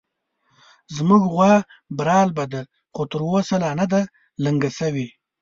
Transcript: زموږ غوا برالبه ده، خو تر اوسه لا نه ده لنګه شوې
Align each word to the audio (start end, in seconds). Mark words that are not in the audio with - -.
زموږ 0.95 1.23
غوا 1.33 1.53
برالبه 1.97 2.45
ده، 2.53 2.61
خو 2.93 3.01
تر 3.11 3.21
اوسه 3.29 3.55
لا 3.63 3.71
نه 3.79 3.85
ده 3.91 4.01
لنګه 4.43 4.69
شوې 4.77 5.07